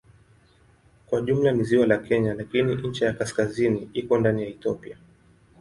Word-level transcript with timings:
Kwa 1.05 1.21
jumla 1.21 1.51
ni 1.51 1.63
ziwa 1.63 1.85
la 1.87 1.97
Kenya 1.97 2.33
lakini 2.33 2.75
ncha 2.75 3.05
ya 3.05 3.13
kaskazini 3.13 3.89
iko 3.93 4.17
ndani 4.17 4.41
ya 4.41 4.47
Ethiopia. 4.47 4.97